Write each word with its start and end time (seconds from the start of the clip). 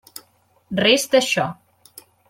Res 0.81 1.05
d'això. 1.13 1.49